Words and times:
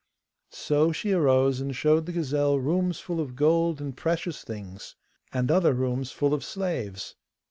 So 0.49 0.91
she 0.91 1.11
arose 1.11 1.61
and 1.61 1.75
showed 1.75 2.07
the 2.07 2.11
gazelle 2.11 2.57
rooms 2.57 2.99
full 2.99 3.19
of 3.19 3.35
gold 3.35 3.79
and 3.79 3.95
precious 3.95 4.43
things, 4.43 4.95
and 5.31 5.51
other 5.51 5.75
rooms 5.75 6.11
full 6.11 6.33
of 6.33 6.43
slaves. 6.43 7.15